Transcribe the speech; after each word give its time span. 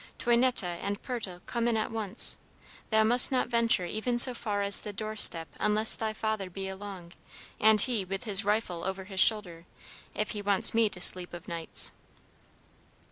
Toinette 0.17 0.63
and 0.63 0.99
Pertal, 1.03 1.41
come 1.45 1.67
in 1.67 1.77
at 1.77 1.91
once! 1.91 2.37
Thou 2.89 3.03
must 3.03 3.31
not 3.31 3.49
venture 3.49 3.85
even 3.85 4.17
so 4.17 4.33
far 4.33 4.63
as 4.63 4.81
the 4.81 4.91
doorstep 4.91 5.47
unless 5.59 5.95
thy 5.95 6.11
father 6.11 6.49
be 6.49 6.67
along, 6.67 7.13
and 7.59 7.79
he 7.81 8.03
with 8.03 8.23
his 8.23 8.43
rifle 8.43 8.83
over 8.83 9.03
his 9.03 9.19
shoulder, 9.19 9.65
if 10.15 10.31
he 10.31 10.41
wants 10.41 10.73
me 10.73 10.89
to 10.89 10.99
sleep 10.99 11.35
of 11.35 11.47
nights." 11.47 11.91